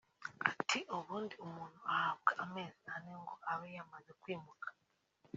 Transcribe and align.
Ati 0.51 0.79
“Ubundi 0.97 1.33
umuntu 1.45 1.79
ahabwa 1.93 2.31
amezi 2.43 2.83
ane 2.95 3.13
ngo 3.21 3.33
abe 3.51 3.67
yamaze 3.77 4.11
kwimuka 4.21 4.67